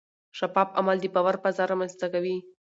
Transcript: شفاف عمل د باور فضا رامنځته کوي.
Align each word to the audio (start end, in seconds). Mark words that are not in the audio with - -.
شفاف 0.37 0.69
عمل 0.79 0.97
د 1.01 1.05
باور 1.15 1.35
فضا 1.43 1.63
رامنځته 1.71 2.07
کوي. 2.13 2.37